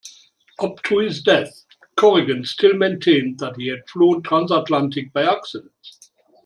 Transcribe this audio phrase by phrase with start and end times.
[0.57, 1.63] Up to his death,
[1.95, 5.75] Corrigan still maintained that he had flown transatlantic by accident.